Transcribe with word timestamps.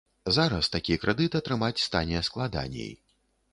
Зараз 0.37 0.69
такі 0.75 0.95
крэдыт 1.03 1.37
атрымаць 1.41 1.83
стане 1.85 2.25
складаней. 2.31 2.93